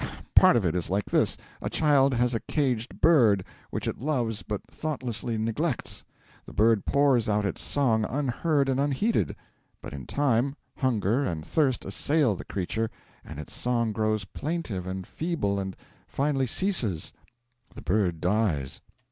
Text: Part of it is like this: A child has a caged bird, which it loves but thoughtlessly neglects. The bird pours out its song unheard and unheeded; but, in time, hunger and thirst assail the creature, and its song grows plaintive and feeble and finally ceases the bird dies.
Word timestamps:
Part 0.33 0.55
of 0.55 0.65
it 0.65 0.73
is 0.75 0.89
like 0.89 1.05
this: 1.05 1.37
A 1.61 1.69
child 1.69 2.15
has 2.15 2.33
a 2.33 2.39
caged 2.39 3.01
bird, 3.01 3.43
which 3.69 3.87
it 3.87 4.01
loves 4.01 4.41
but 4.41 4.61
thoughtlessly 4.65 5.37
neglects. 5.37 6.03
The 6.47 6.53
bird 6.53 6.87
pours 6.87 7.29
out 7.29 7.45
its 7.45 7.61
song 7.61 8.05
unheard 8.09 8.67
and 8.67 8.79
unheeded; 8.79 9.35
but, 9.79 9.93
in 9.93 10.07
time, 10.07 10.55
hunger 10.77 11.23
and 11.23 11.45
thirst 11.45 11.85
assail 11.85 12.33
the 12.35 12.45
creature, 12.45 12.89
and 13.23 13.37
its 13.37 13.53
song 13.53 13.91
grows 13.91 14.25
plaintive 14.25 14.87
and 14.87 15.05
feeble 15.05 15.59
and 15.59 15.75
finally 16.07 16.47
ceases 16.47 17.13
the 17.75 17.83
bird 17.83 18.19
dies. 18.21 18.81